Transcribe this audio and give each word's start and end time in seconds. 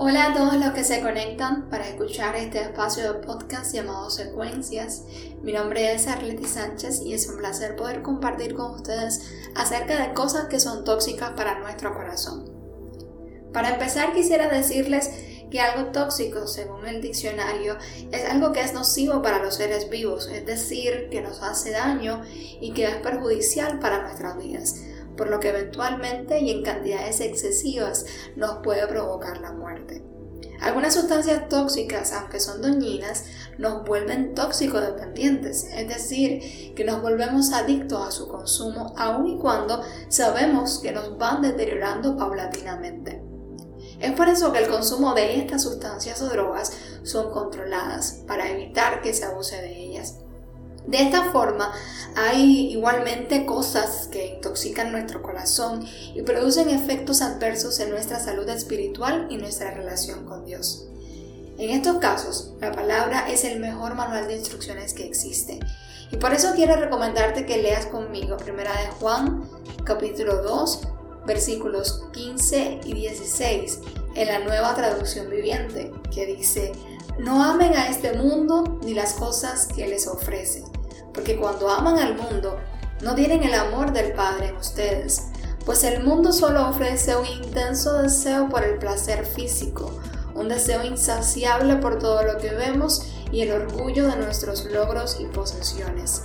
Hola 0.00 0.26
a 0.26 0.32
todos 0.32 0.54
los 0.54 0.74
que 0.74 0.84
se 0.84 1.00
conectan 1.00 1.68
para 1.70 1.88
escuchar 1.88 2.36
este 2.36 2.60
espacio 2.60 3.12
de 3.12 3.18
podcast 3.18 3.74
llamado 3.74 4.10
Secuencias. 4.10 5.02
Mi 5.42 5.52
nombre 5.52 5.92
es 5.92 6.06
Arleti 6.06 6.44
Sánchez 6.44 7.02
y 7.04 7.14
es 7.14 7.26
un 7.26 7.38
placer 7.38 7.74
poder 7.74 8.00
compartir 8.00 8.54
con 8.54 8.70
ustedes 8.76 9.28
acerca 9.56 10.00
de 10.00 10.14
cosas 10.14 10.46
que 10.46 10.60
son 10.60 10.84
tóxicas 10.84 11.30
para 11.30 11.58
nuestro 11.58 11.92
corazón. 11.94 12.48
Para 13.52 13.70
empezar 13.70 14.12
quisiera 14.12 14.48
decirles 14.48 15.10
que 15.50 15.58
algo 15.58 15.90
tóxico, 15.90 16.46
según 16.46 16.86
el 16.86 17.02
diccionario, 17.02 17.76
es 18.12 18.24
algo 18.24 18.52
que 18.52 18.60
es 18.60 18.74
nocivo 18.74 19.20
para 19.20 19.42
los 19.42 19.56
seres 19.56 19.90
vivos, 19.90 20.28
es 20.32 20.46
decir, 20.46 21.08
que 21.10 21.22
nos 21.22 21.42
hace 21.42 21.72
daño 21.72 22.22
y 22.60 22.72
que 22.72 22.84
es 22.84 22.94
perjudicial 22.98 23.80
para 23.80 24.02
nuestras 24.02 24.38
vidas 24.38 24.76
por 25.18 25.28
lo 25.28 25.40
que 25.40 25.50
eventualmente 25.50 26.40
y 26.40 26.50
en 26.50 26.62
cantidades 26.62 27.20
excesivas 27.20 28.06
nos 28.36 28.58
puede 28.62 28.86
provocar 28.86 29.40
la 29.40 29.52
muerte. 29.52 30.02
Algunas 30.60 30.94
sustancias 30.94 31.48
tóxicas, 31.48 32.12
aunque 32.12 32.40
son 32.40 32.62
dañinas, 32.62 33.24
nos 33.58 33.84
vuelven 33.84 34.34
tóxico-dependientes, 34.34 35.64
es 35.64 35.88
decir, 35.88 36.74
que 36.74 36.84
nos 36.84 37.00
volvemos 37.00 37.52
adictos 37.52 38.06
a 38.06 38.10
su 38.10 38.28
consumo 38.28 38.94
aun 38.96 39.26
y 39.26 39.38
cuando 39.38 39.82
sabemos 40.08 40.78
que 40.78 40.92
nos 40.92 41.16
van 41.16 41.42
deteriorando 41.42 42.16
paulatinamente. 42.16 43.22
Es 44.00 44.12
por 44.12 44.28
eso 44.28 44.52
que 44.52 44.60
el 44.60 44.68
consumo 44.68 45.14
de 45.14 45.38
estas 45.38 45.62
sustancias 45.62 46.22
o 46.22 46.28
drogas 46.28 46.72
son 47.02 47.32
controladas, 47.32 48.22
para 48.26 48.48
evitar 48.50 49.00
que 49.00 49.12
se 49.12 49.24
abuse 49.24 49.56
de 49.56 49.76
ellas. 49.76 49.87
De 50.88 51.02
esta 51.02 51.32
forma, 51.32 51.70
hay 52.16 52.72
igualmente 52.72 53.44
cosas 53.44 54.08
que 54.10 54.36
intoxican 54.36 54.90
nuestro 54.90 55.20
corazón 55.20 55.86
y 56.14 56.22
producen 56.22 56.70
efectos 56.70 57.20
adversos 57.20 57.78
en 57.80 57.90
nuestra 57.90 58.18
salud 58.18 58.48
espiritual 58.48 59.26
y 59.28 59.36
nuestra 59.36 59.70
relación 59.70 60.24
con 60.24 60.46
Dios. 60.46 60.86
En 61.58 61.68
estos 61.68 61.98
casos, 61.98 62.54
la 62.62 62.72
palabra 62.72 63.28
es 63.28 63.44
el 63.44 63.60
mejor 63.60 63.96
manual 63.96 64.28
de 64.28 64.38
instrucciones 64.38 64.94
que 64.94 65.04
existe. 65.04 65.60
Y 66.10 66.16
por 66.16 66.32
eso 66.32 66.52
quiero 66.54 66.74
recomendarte 66.76 67.44
que 67.44 67.58
leas 67.58 67.84
conmigo 67.84 68.38
Primera 68.38 68.72
de 68.72 68.86
Juan, 68.98 69.46
capítulo 69.84 70.42
2, 70.42 70.80
versículos 71.26 72.06
15 72.14 72.80
y 72.86 72.94
16, 72.94 73.80
en 74.14 74.26
la 74.26 74.38
nueva 74.38 74.74
traducción 74.74 75.28
viviente, 75.28 75.92
que 76.14 76.24
dice, 76.24 76.72
no 77.18 77.44
amen 77.44 77.74
a 77.74 77.88
este 77.88 78.14
mundo 78.14 78.78
ni 78.82 78.94
las 78.94 79.12
cosas 79.12 79.66
que 79.66 79.86
les 79.86 80.06
ofrece 80.06 80.64
porque 81.18 81.36
cuando 81.36 81.68
aman 81.68 81.98
al 81.98 82.14
mundo, 82.14 82.60
no 83.02 83.16
tienen 83.16 83.42
el 83.42 83.52
amor 83.52 83.92
del 83.92 84.12
Padre 84.12 84.50
en 84.50 84.56
ustedes, 84.56 85.24
pues 85.66 85.82
el 85.82 86.04
mundo 86.04 86.32
solo 86.32 86.68
ofrece 86.68 87.16
un 87.16 87.26
intenso 87.26 87.94
deseo 87.94 88.48
por 88.48 88.62
el 88.62 88.78
placer 88.78 89.26
físico, 89.26 89.98
un 90.36 90.48
deseo 90.48 90.84
insaciable 90.84 91.74
por 91.74 91.98
todo 91.98 92.22
lo 92.22 92.38
que 92.38 92.50
vemos 92.50 93.02
y 93.32 93.40
el 93.40 93.50
orgullo 93.50 94.06
de 94.06 94.14
nuestros 94.14 94.64
logros 94.66 95.16
y 95.18 95.24
posesiones. 95.24 96.22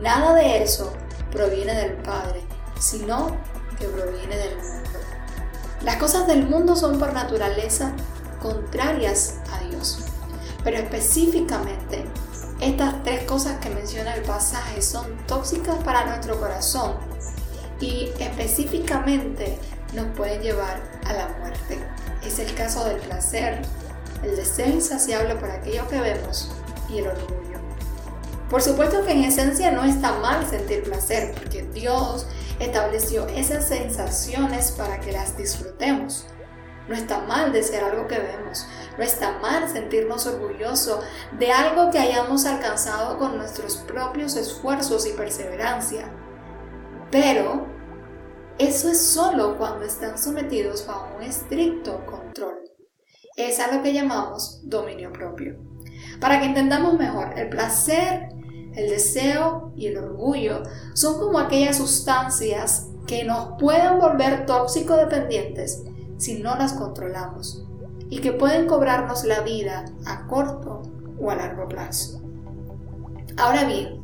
Nada 0.00 0.34
de 0.34 0.64
eso 0.64 0.92
proviene 1.30 1.76
del 1.76 1.92
Padre, 1.98 2.42
sino 2.80 3.36
que 3.78 3.86
proviene 3.86 4.36
del 4.38 4.56
mundo. 4.56 4.90
Las 5.82 5.98
cosas 5.98 6.26
del 6.26 6.48
mundo 6.48 6.74
son 6.74 6.98
por 6.98 7.12
naturaleza 7.12 7.92
contrarias 8.40 9.36
a 9.52 9.60
Dios, 9.68 10.00
pero 10.64 10.78
específicamente 10.78 12.06
estas 12.62 13.02
tres 13.02 13.24
cosas 13.24 13.58
que 13.58 13.70
menciona 13.70 14.14
el 14.14 14.22
pasaje 14.22 14.80
son 14.82 15.16
tóxicas 15.26 15.76
para 15.82 16.06
nuestro 16.06 16.38
corazón 16.38 16.94
y 17.80 18.10
específicamente 18.20 19.58
nos 19.94 20.06
pueden 20.16 20.40
llevar 20.42 20.80
a 21.04 21.12
la 21.12 21.28
muerte. 21.40 21.78
Es 22.24 22.38
el 22.38 22.54
caso 22.54 22.84
del 22.84 22.98
placer, 22.98 23.62
el 24.22 24.36
deseo 24.36 24.68
insaciable 24.68 25.34
por 25.34 25.50
aquello 25.50 25.88
que 25.88 26.00
vemos 26.00 26.52
y 26.88 26.98
el 26.98 27.08
orgullo. 27.08 27.58
Por 28.48 28.62
supuesto 28.62 29.04
que 29.04 29.12
en 29.12 29.24
esencia 29.24 29.72
no 29.72 29.82
está 29.82 30.12
mal 30.20 30.48
sentir 30.48 30.84
placer, 30.84 31.34
porque 31.34 31.62
Dios 31.74 32.28
estableció 32.60 33.26
esas 33.26 33.66
sensaciones 33.66 34.70
para 34.70 35.00
que 35.00 35.10
las 35.10 35.36
disfrutemos. 35.36 36.26
No 36.88 36.94
está 36.94 37.20
mal 37.20 37.52
desear 37.52 37.84
algo 37.84 38.08
que 38.08 38.18
vemos, 38.18 38.66
no 38.98 39.04
está 39.04 39.38
mal 39.38 39.68
sentirnos 39.68 40.26
orgullosos 40.26 41.04
de 41.38 41.52
algo 41.52 41.90
que 41.90 41.98
hayamos 41.98 42.44
alcanzado 42.44 43.18
con 43.18 43.36
nuestros 43.36 43.76
propios 43.76 44.36
esfuerzos 44.36 45.06
y 45.06 45.12
perseverancia. 45.12 46.12
Pero 47.10 47.66
eso 48.58 48.88
es 48.88 49.00
solo 49.00 49.56
cuando 49.58 49.84
están 49.84 50.18
sometidos 50.18 50.88
a 50.88 51.14
un 51.14 51.22
estricto 51.22 52.04
control. 52.04 52.58
Es 53.36 53.60
a 53.60 53.74
lo 53.74 53.82
que 53.82 53.94
llamamos 53.94 54.60
dominio 54.64 55.12
propio. 55.12 55.58
Para 56.20 56.40
que 56.40 56.46
entendamos 56.46 56.98
mejor, 56.98 57.38
el 57.38 57.48
placer, 57.48 58.28
el 58.74 58.90
deseo 58.90 59.72
y 59.76 59.86
el 59.86 59.98
orgullo 59.98 60.62
son 60.94 61.18
como 61.18 61.38
aquellas 61.38 61.76
sustancias 61.76 62.88
que 63.06 63.24
nos 63.24 63.58
pueden 63.58 63.98
volver 63.98 64.46
tóxico 64.46 64.96
dependientes 64.96 65.84
si 66.22 66.40
no 66.40 66.54
las 66.54 66.74
controlamos 66.74 67.64
y 68.08 68.20
que 68.20 68.32
pueden 68.32 68.68
cobrarnos 68.68 69.24
la 69.24 69.40
vida 69.40 69.86
a 70.06 70.28
corto 70.28 70.82
o 71.20 71.30
a 71.32 71.34
largo 71.34 71.68
plazo. 71.68 72.22
Ahora 73.36 73.64
bien, 73.64 74.00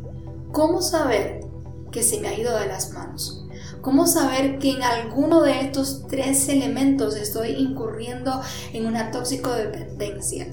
¿cómo 0.51 0.83
saber 0.83 1.47
que 1.93 2.03
se 2.03 2.19
me 2.21 2.27
ha 2.27 2.37
ido 2.37 2.59
de 2.59 2.67
las 2.67 2.93
manos? 2.93 3.47
¿Cómo 3.83 4.09
saber 4.09 4.59
que 4.59 4.73
en 4.73 4.83
alguno 4.83 5.43
de 5.43 5.61
estos 5.61 6.09
tres 6.09 6.49
elementos 6.49 7.15
estoy 7.15 7.51
incurriendo 7.51 8.41
en 8.73 8.87
una 8.87 9.13
tóxico-dependencia? 9.13 10.49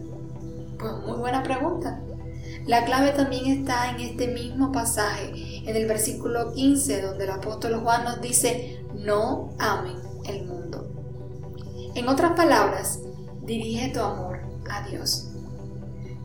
Pues 0.78 0.94
muy 1.08 1.18
buena 1.18 1.42
pregunta. 1.42 2.00
La 2.68 2.86
clave 2.86 3.10
también 3.12 3.48
está 3.48 3.90
en 3.90 4.02
este 4.02 4.28
mismo 4.28 4.72
pasaje, 4.72 5.64
en 5.68 5.76
el 5.76 5.88
versículo 5.88 6.54
15, 6.54 7.02
donde 7.02 7.24
el 7.24 7.32
apóstol 7.32 7.80
Juan 7.82 8.04
nos 8.04 8.22
dice, 8.22 8.86
no 8.94 9.50
amen 9.58 9.98
el 10.28 10.46
mundo. 10.46 10.75
En 11.96 12.10
otras 12.10 12.34
palabras, 12.34 13.00
dirige 13.44 13.88
tu 13.88 14.02
amor 14.02 14.42
a 14.70 14.86
Dios. 14.86 15.30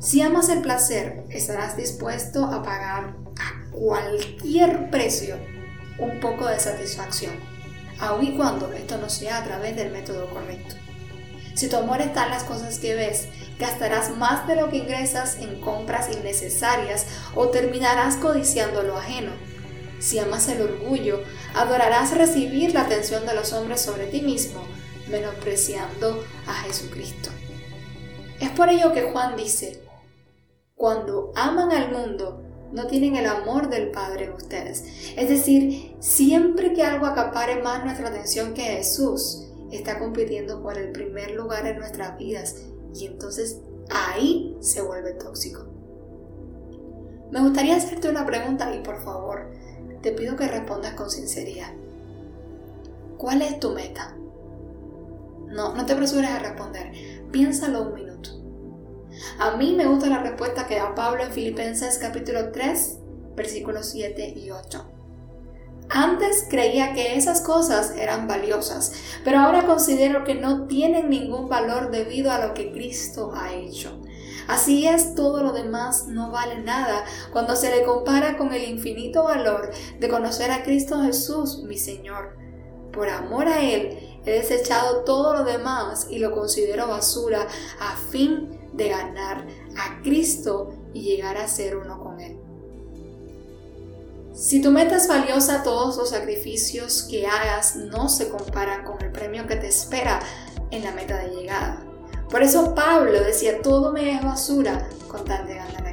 Si 0.01 0.21
amas 0.21 0.49
el 0.49 0.63
placer, 0.63 1.23
estarás 1.31 1.77
dispuesto 1.77 2.45
a 2.45 2.61
pagar 2.65 3.15
a 3.39 3.71
cualquier 3.71 4.91
precio 4.91 5.39
un 6.01 6.19
poco 6.19 6.49
de 6.49 6.59
satisfacción, 6.59 7.35
aun 8.01 8.25
y 8.27 8.37
cuando 8.37 8.73
esto 8.73 8.99
no 8.99 9.09
sea 9.09 9.39
a 9.39 9.45
través 9.45 9.77
del 9.77 9.93
método 9.93 10.29
correcto. 10.31 10.75
Si 11.55 11.69
tu 11.69 11.77
amor 11.77 12.01
está 12.01 12.25
en 12.25 12.31
las 12.31 12.43
cosas 12.43 12.81
que 12.81 12.97
ves, 12.97 13.29
gastarás 13.61 14.17
más 14.17 14.49
de 14.49 14.57
lo 14.57 14.71
que 14.71 14.79
ingresas 14.79 15.37
en 15.37 15.61
compras 15.61 16.11
innecesarias 16.13 17.07
o 17.37 17.51
terminarás 17.51 18.17
codiciando 18.17 18.83
lo 18.83 18.97
ajeno. 18.97 19.31
Si 20.01 20.19
amas 20.19 20.49
el 20.49 20.63
orgullo, 20.63 21.23
adorarás 21.55 22.17
recibir 22.17 22.75
la 22.75 22.81
atención 22.81 23.25
de 23.25 23.35
los 23.37 23.53
hombres 23.53 23.81
sobre 23.81 24.07
ti 24.07 24.23
mismo 24.23 24.65
menospreciando 25.11 26.23
a 26.47 26.55
Jesucristo. 26.55 27.31
Es 28.41 28.51
por 28.51 28.69
ello 28.69 28.93
que 28.93 29.11
Juan 29.11 29.37
dice, 29.37 29.83
cuando 30.75 31.33
aman 31.35 31.73
al 31.73 31.93
mundo, 31.93 32.43
no 32.73 32.87
tienen 32.87 33.17
el 33.17 33.27
amor 33.27 33.69
del 33.69 33.91
Padre 33.91 34.27
en 34.27 34.33
ustedes. 34.33 35.13
Es 35.17 35.29
decir, 35.29 35.97
siempre 36.01 36.73
que 36.73 36.83
algo 36.83 37.07
acapare 37.07 37.63
más 37.63 37.85
nuestra 37.85 38.09
atención 38.09 38.55
que 38.55 38.63
Jesús, 38.63 39.47
está 39.71 39.99
compitiendo 39.99 40.63
por 40.63 40.77
el 40.79 40.91
primer 40.93 41.33
lugar 41.33 41.67
en 41.67 41.79
nuestras 41.79 42.17
vidas 42.19 42.57
y 42.95 43.07
entonces 43.07 43.61
ahí 43.91 44.57
se 44.61 44.83
vuelve 44.83 45.13
tóxico. 45.13 45.67
Me 47.31 47.41
gustaría 47.41 47.77
hacerte 47.77 48.09
una 48.09 48.27
pregunta 48.27 48.75
y 48.75 48.81
por 48.81 49.01
favor, 49.03 49.51
te 50.03 50.13
pido 50.13 50.37
que 50.37 50.49
respondas 50.49 50.95
con 50.95 51.11
sinceridad. 51.11 51.73
¿Cuál 53.19 53.43
es 53.43 53.61
tu 53.61 53.71
meta? 53.71 54.17
No, 55.61 55.85
te 55.85 55.93
apresures 55.93 56.31
a 56.31 56.39
responder. 56.39 56.91
Piénsalo 57.31 57.83
un 57.83 57.93
minuto. 57.93 58.31
A 59.39 59.59
mí 59.59 59.75
me 59.77 59.87
gusta 59.87 60.07
la 60.07 60.23
respuesta 60.23 60.67
que 60.67 60.77
da 60.77 60.95
Pablo 60.95 61.23
en 61.23 61.31
Filipenses 61.31 61.99
capítulo 61.99 62.51
3, 62.51 62.99
versículos 63.37 63.91
7 63.91 64.33
y 64.39 64.51
8. 64.51 64.91
Antes 65.91 66.47
creía 66.49 66.95
que 66.95 67.19
esas 67.19 67.43
cosas 67.43 67.95
eran 67.95 68.27
valiosas, 68.27 68.95
pero 69.23 69.41
ahora 69.41 69.67
considero 69.67 70.25
que 70.25 70.35
no 70.35 70.67
tienen 70.67 71.11
ningún 71.11 71.51
valor 71.51 71.91
debido 71.91 72.31
a 72.31 72.39
lo 72.39 72.55
que 72.55 72.73
Cristo 72.73 73.33
ha 73.35 73.53
hecho. 73.53 74.01
Así 74.49 74.87
es, 74.87 75.15
todo 75.15 75.43
lo 75.43 75.53
demás 75.53 76.07
no 76.07 76.31
vale 76.31 76.63
nada 76.63 77.05
cuando 77.33 77.55
se 77.55 77.71
le 77.71 77.85
compara 77.85 78.39
con 78.39 78.55
el 78.55 78.65
infinito 78.65 79.25
valor 79.25 79.73
de 79.99 80.09
conocer 80.09 80.53
a 80.53 80.63
Cristo 80.63 81.03
Jesús, 81.03 81.63
mi 81.65 81.77
Señor. 81.77 82.50
Por 82.93 83.09
amor 83.09 83.49
a 83.49 83.63
Él, 83.63 84.11
He 84.25 84.33
desechado 84.33 85.03
todo 85.05 85.33
lo 85.33 85.45
demás 85.45 86.07
y 86.11 86.19
lo 86.19 86.33
considero 86.33 86.87
basura 86.87 87.47
a 87.81 87.97
fin 87.97 88.59
de 88.75 88.91
ganar 88.91 89.47
a 89.79 90.03
Cristo 90.03 90.75
y 90.93 91.03
llegar 91.03 91.39
a 91.39 91.49
ser 91.49 91.77
uno 91.77 91.99
con 91.99 92.21
Él. 92.21 92.39
Si 94.35 94.61
tu 94.61 94.71
meta 94.71 94.97
es 94.97 95.09
valiosa, 95.09 95.63
todos 95.63 95.97
los 95.97 96.11
sacrificios 96.11 97.03
que 97.03 97.27
hagas 97.27 97.77
no 97.77 98.09
se 98.09 98.29
comparan 98.29 98.85
con 98.85 99.03
el 99.03 99.11
premio 99.11 99.47
que 99.47 99.57
te 99.57 99.69
espera 99.69 100.21
en 100.71 100.85
la 100.85 100.93
meta 100.93 101.19
de 101.19 101.31
llegada. 101.31 101.83
Por 102.31 102.43
eso 102.43 102.75
Pablo 102.75 103.23
decía, 103.23 103.61
todo 103.63 103.93
me 103.93 104.15
es 104.15 104.23
basura 104.23 104.89
con 105.09 105.25
tal 105.25 105.47
de 105.47 105.55
ganar. 105.57 105.90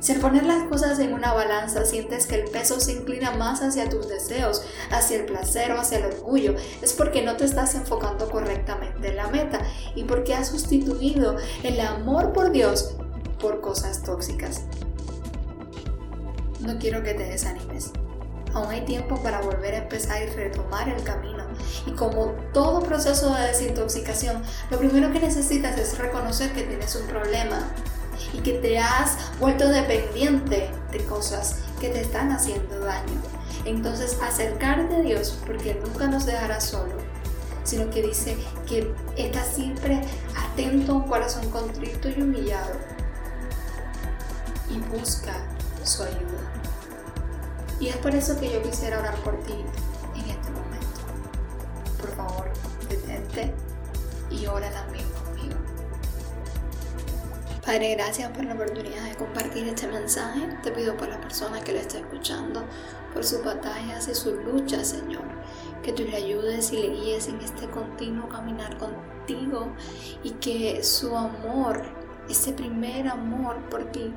Si 0.00 0.12
al 0.12 0.20
poner 0.20 0.44
las 0.44 0.64
cosas 0.64 0.98
en 1.00 1.12
una 1.12 1.32
balanza 1.32 1.84
sientes 1.84 2.26
que 2.26 2.36
el 2.36 2.50
peso 2.50 2.78
se 2.78 2.92
inclina 2.92 3.32
más 3.32 3.62
hacia 3.62 3.88
tus 3.88 4.08
deseos, 4.08 4.62
hacia 4.90 5.18
el 5.18 5.26
placer 5.26 5.72
o 5.72 5.80
hacia 5.80 5.98
el 5.98 6.06
orgullo, 6.06 6.54
es 6.80 6.92
porque 6.92 7.22
no 7.22 7.36
te 7.36 7.44
estás 7.44 7.74
enfocando 7.74 8.30
correctamente 8.30 9.08
en 9.08 9.16
la 9.16 9.26
meta 9.26 9.60
y 9.96 10.04
porque 10.04 10.34
has 10.34 10.48
sustituido 10.48 11.36
el 11.64 11.80
amor 11.80 12.32
por 12.32 12.52
Dios 12.52 12.94
por 13.40 13.60
cosas 13.60 14.02
tóxicas. 14.02 14.62
No 16.60 16.78
quiero 16.78 17.02
que 17.02 17.14
te 17.14 17.24
desanimes. 17.24 17.92
Aún 18.54 18.70
hay 18.70 18.84
tiempo 18.84 19.20
para 19.22 19.40
volver 19.40 19.74
a 19.74 19.78
empezar 19.78 20.22
y 20.22 20.26
retomar 20.26 20.88
el 20.88 21.02
camino. 21.02 21.44
Y 21.86 21.92
como 21.92 22.34
todo 22.52 22.80
proceso 22.80 23.34
de 23.34 23.48
desintoxicación, 23.48 24.42
lo 24.70 24.78
primero 24.78 25.12
que 25.12 25.20
necesitas 25.20 25.78
es 25.78 25.98
reconocer 25.98 26.52
que 26.52 26.62
tienes 26.62 26.94
un 26.96 27.06
problema 27.06 27.72
y 28.32 28.38
que 28.38 28.54
te 28.54 28.78
has 28.78 29.16
vuelto 29.38 29.68
dependiente 29.68 30.70
de 30.92 31.04
cosas 31.04 31.56
que 31.80 31.88
te 31.88 32.00
están 32.00 32.32
haciendo 32.32 32.80
daño. 32.80 33.20
Entonces 33.64 34.18
acercarte 34.22 34.96
a 34.96 35.00
Dios 35.00 35.38
porque 35.46 35.74
nunca 35.74 36.06
nos 36.06 36.26
dejará 36.26 36.60
solo, 36.60 36.94
sino 37.64 37.90
que 37.90 38.02
dice 38.02 38.36
que 38.66 38.92
está 39.16 39.44
siempre 39.44 40.00
atento 40.36 40.92
a 40.92 40.96
un 40.96 41.08
corazón 41.08 41.50
contrito 41.50 42.08
y 42.08 42.22
humillado 42.22 42.72
y 44.70 44.78
busca 44.96 45.34
su 45.84 46.02
ayuda. 46.02 46.52
Y 47.80 47.88
es 47.88 47.96
por 47.96 48.14
eso 48.14 48.38
que 48.38 48.52
yo 48.52 48.62
quisiera 48.62 48.98
orar 48.98 49.14
por 49.16 49.38
ti 49.44 49.52
en 50.14 50.30
este 50.30 50.50
momento. 50.50 50.86
Por 52.00 52.14
favor, 52.16 52.50
detente 52.88 53.52
y 54.30 54.46
ora 54.46 54.70
también. 54.70 54.97
Padre, 57.68 57.96
gracias 57.96 58.30
por 58.30 58.46
la 58.46 58.54
oportunidad 58.54 59.10
de 59.10 59.14
compartir 59.16 59.68
este 59.68 59.86
mensaje. 59.88 60.40
Te 60.62 60.72
pido 60.72 60.96
por 60.96 61.06
la 61.06 61.20
persona 61.20 61.60
que 61.60 61.72
lo 61.72 61.78
está 61.78 61.98
escuchando, 61.98 62.64
por 63.12 63.22
sus 63.22 63.44
batallas 63.44 64.08
y 64.08 64.14
sus 64.14 64.42
luchas, 64.42 64.88
Señor. 64.88 65.26
Que 65.82 65.92
tú 65.92 66.02
le 66.04 66.16
ayudes 66.16 66.72
y 66.72 66.78
le 66.78 66.94
guíes 66.94 67.28
en 67.28 67.38
este 67.42 67.68
continuo 67.68 68.26
caminar 68.26 68.78
contigo 68.78 69.70
y 70.24 70.30
que 70.40 70.82
su 70.82 71.14
amor, 71.14 71.82
ese 72.30 72.54
primer 72.54 73.06
amor 73.06 73.68
por 73.68 73.92
ti, 73.92 74.14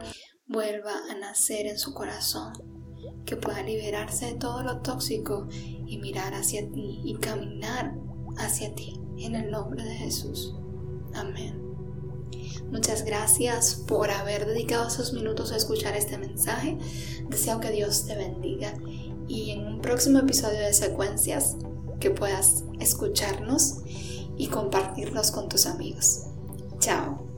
vuelva 0.47 0.93
a 1.11 1.15
nacer 1.15 1.65
en 1.65 1.77
su 1.77 1.93
corazón 1.93 2.53
que 3.25 3.35
pueda 3.35 3.63
liberarse 3.63 4.27
de 4.27 4.35
todo 4.35 4.63
lo 4.63 4.79
tóxico 4.79 5.49
y 5.51 5.97
mirar 5.97 6.33
hacia 6.35 6.61
ti 6.71 7.01
y 7.03 7.17
caminar 7.17 7.95
hacia 8.37 8.73
ti 8.75 8.97
en 9.17 9.35
el 9.35 9.51
nombre 9.51 9.83
de 9.83 9.95
Jesús. 9.95 10.55
Amén. 11.13 11.70
Muchas 12.71 13.03
gracias 13.05 13.75
por 13.75 14.11
haber 14.11 14.45
dedicado 14.45 14.87
esos 14.87 15.13
minutos 15.13 15.51
a 15.51 15.57
escuchar 15.57 15.95
este 15.95 16.17
mensaje. 16.17 16.77
Deseo 17.29 17.59
que 17.59 17.71
Dios 17.71 18.05
te 18.05 18.15
bendiga 18.15 18.73
y 19.27 19.51
en 19.51 19.65
un 19.65 19.81
próximo 19.81 20.19
episodio 20.19 20.59
de 20.59 20.73
Secuencias 20.73 21.55
que 21.99 22.11
puedas 22.11 22.63
escucharnos 22.79 23.77
y 24.37 24.47
compartirnos 24.47 25.31
con 25.31 25.49
tus 25.49 25.65
amigos. 25.65 26.23
Chao. 26.79 27.30